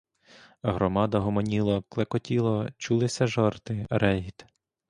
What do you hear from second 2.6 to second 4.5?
чулися жарти, регіт.